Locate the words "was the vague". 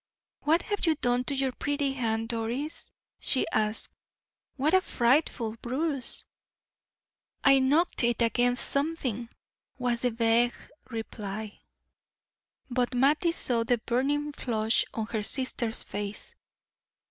9.77-10.55